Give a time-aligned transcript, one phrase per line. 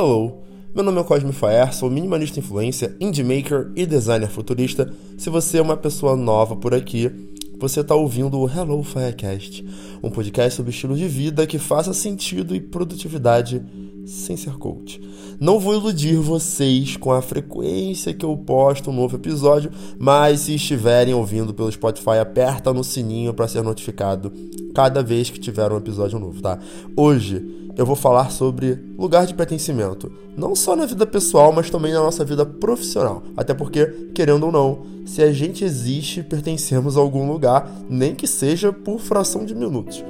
[0.00, 0.44] Hello!
[0.72, 4.94] Meu nome é Cosme Faer, sou minimalista influência, indie maker e designer futurista.
[5.16, 7.10] Se você é uma pessoa nova por aqui,
[7.58, 9.66] você está ouvindo o Hello Firecast,
[10.00, 13.60] um podcast sobre estilo de vida que faça sentido e produtividade
[14.08, 15.00] sem ser coach.
[15.38, 20.54] Não vou iludir vocês com a frequência que eu posto um novo episódio, mas se
[20.54, 24.32] estiverem ouvindo pelo Spotify, aperta no sininho para ser notificado
[24.74, 26.58] cada vez que tiver um episódio novo, tá?
[26.96, 31.92] Hoje eu vou falar sobre lugar de pertencimento, não só na vida pessoal, mas também
[31.92, 33.22] na nossa vida profissional.
[33.36, 38.26] Até porque, querendo ou não, se a gente existe, pertencemos a algum lugar, nem que
[38.26, 40.02] seja por fração de minutos.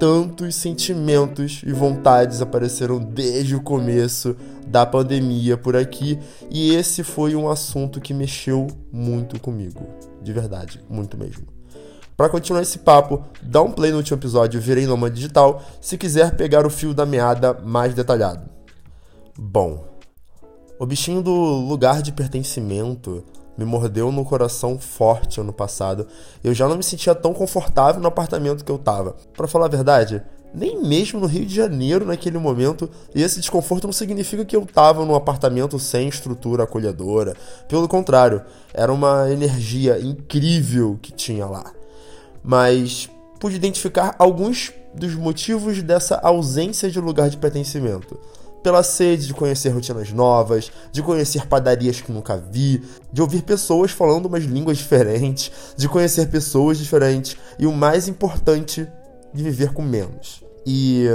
[0.00, 4.34] Tantos sentimentos e vontades apareceram desde o começo
[4.66, 6.18] da pandemia por aqui,
[6.50, 9.86] e esse foi um assunto que mexeu muito comigo,
[10.22, 11.46] de verdade, muito mesmo.
[12.16, 16.34] Para continuar esse papo, dá um play no último episódio Virei Nômade Digital se quiser
[16.34, 18.48] pegar o fio da meada mais detalhado.
[19.38, 19.84] Bom,
[20.78, 23.22] o bichinho do lugar de pertencimento
[23.60, 26.08] me mordeu no coração forte ano passado.
[26.42, 29.14] Eu já não me sentia tão confortável no apartamento que eu tava.
[29.36, 30.22] Para falar a verdade,
[30.52, 34.64] nem mesmo no Rio de Janeiro naquele momento, e esse desconforto não significa que eu
[34.64, 37.36] tava num apartamento sem estrutura acolhedora.
[37.68, 41.72] Pelo contrário, era uma energia incrível que tinha lá
[42.42, 48.18] mas pude identificar alguns dos motivos dessa ausência de lugar de pertencimento.
[48.62, 53.90] Pela sede de conhecer rotinas novas, de conhecer padarias que nunca vi, de ouvir pessoas
[53.90, 58.86] falando umas línguas diferentes, de conhecer pessoas diferentes e o mais importante,
[59.32, 60.44] de viver com menos.
[60.66, 61.06] E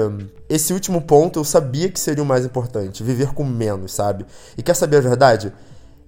[0.49, 4.25] esse último ponto eu sabia que seria o mais importante, viver com menos, sabe?
[4.57, 5.53] E quer saber a verdade?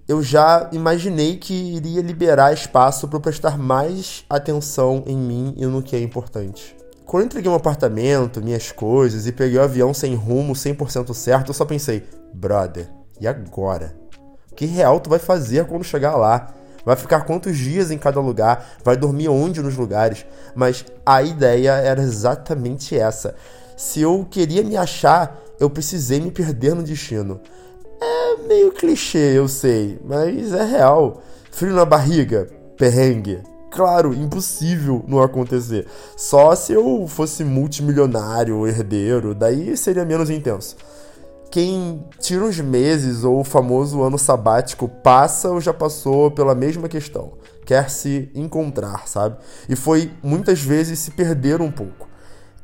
[0.07, 5.83] eu já imaginei que iria liberar espaço para prestar mais atenção em mim e no
[5.83, 6.75] que é importante.
[7.07, 11.47] Quando eu entreguei um apartamento, minhas coisas e peguei o avião sem rumo, 100% certo,
[11.51, 12.89] eu só pensei, brother,
[13.21, 13.95] e agora?
[14.51, 16.53] O que real tu vai fazer quando chegar lá?
[16.85, 18.77] Vai ficar quantos dias em cada lugar?
[18.83, 20.25] Vai dormir onde nos lugares?
[20.53, 23.35] Mas a ideia era exatamente essa.
[23.77, 27.39] Se eu queria me achar, eu precisei me perder no destino.
[28.01, 31.21] É meio clichê, eu sei, mas é real.
[31.51, 33.41] Frio na barriga, perrengue.
[33.69, 35.87] Claro, impossível não acontecer.
[36.15, 40.75] Só se eu fosse multimilionário, herdeiro, daí seria menos intenso.
[41.51, 46.89] Quem tira uns meses ou o famoso ano sabático passa ou já passou pela mesma
[46.89, 47.33] questão.
[47.65, 49.37] Quer se encontrar, sabe?
[49.67, 52.06] E foi muitas vezes se perder um pouco.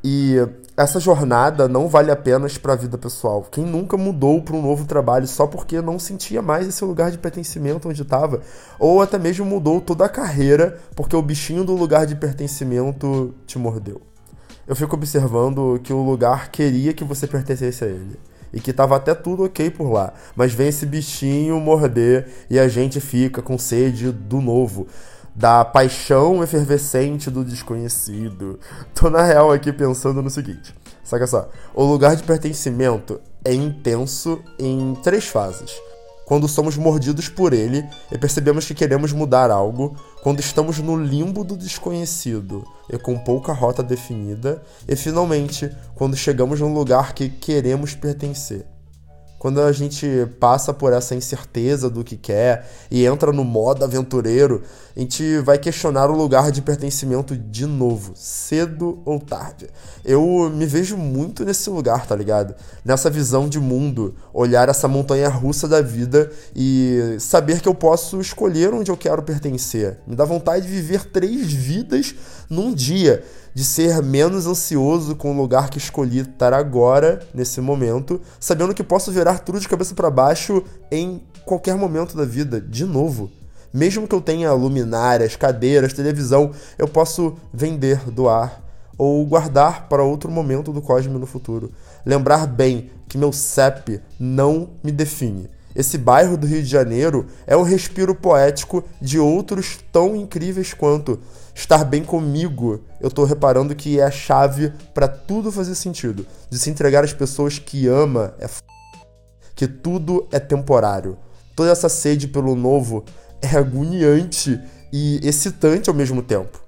[0.06, 0.36] E
[0.76, 3.46] essa jornada não vale apenas para a vida pessoal.
[3.50, 7.16] Quem nunca mudou para um novo trabalho só porque não sentia mais esse lugar de
[7.16, 8.42] pertencimento onde estava,
[8.78, 13.58] ou até mesmo mudou toda a carreira porque o bichinho do lugar de pertencimento te
[13.58, 14.02] mordeu.
[14.66, 18.18] Eu fico observando que o lugar queria que você pertencesse a ele
[18.52, 22.68] e que tava até tudo ok por lá, mas vem esse bichinho morder e a
[22.68, 24.86] gente fica com sede do novo
[25.34, 28.58] da paixão efervescente do desconhecido.
[28.94, 34.40] Tô na real aqui pensando no seguinte: saca só, o lugar de pertencimento é intenso
[34.58, 35.72] em três fases.
[36.24, 41.44] Quando somos mordidos por ele e percebemos que queremos mudar algo, quando estamos no limbo
[41.44, 47.94] do desconhecido e com pouca rota definida, e finalmente, quando chegamos num lugar que queremos
[47.94, 48.73] pertencer.
[49.44, 50.08] Quando a gente
[50.40, 54.62] passa por essa incerteza do que quer e entra no modo aventureiro,
[54.96, 59.68] a gente vai questionar o lugar de pertencimento de novo, cedo ou tarde.
[60.02, 62.54] Eu me vejo muito nesse lugar, tá ligado?
[62.82, 68.18] Nessa visão de mundo, olhar essa montanha russa da vida e saber que eu posso
[68.22, 69.98] escolher onde eu quero pertencer.
[70.06, 72.14] Me dá vontade de viver três vidas
[72.54, 78.20] num dia de ser menos ansioso com o lugar que escolhi estar agora, nesse momento,
[78.40, 82.84] sabendo que posso virar tudo de cabeça para baixo em qualquer momento da vida, de
[82.84, 83.30] novo.
[83.72, 88.62] Mesmo que eu tenha luminárias, cadeiras, televisão, eu posso vender, doar
[88.96, 91.72] ou guardar para outro momento do Cosmo no futuro.
[92.06, 95.50] Lembrar bem que meu CEP não me define.
[95.74, 101.18] Esse bairro do Rio de Janeiro é um respiro poético de outros tão incríveis quanto
[101.52, 102.84] estar bem comigo.
[103.00, 106.24] Eu tô reparando que é a chave para tudo fazer sentido.
[106.48, 108.62] De se entregar às pessoas que ama é f...
[109.54, 111.18] que tudo é temporário.
[111.56, 113.04] Toda essa sede pelo novo
[113.42, 114.60] é agoniante
[114.92, 116.60] e excitante ao mesmo tempo.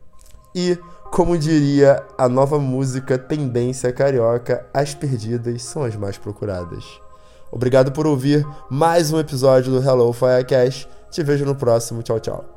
[0.52, 0.76] E,
[1.12, 6.84] como diria a nova música Tendência Carioca, as perdidas são as mais procuradas.
[7.50, 10.88] Obrigado por ouvir mais um episódio do Hello Firecast.
[11.10, 12.02] Te vejo no próximo.
[12.02, 12.55] Tchau, tchau.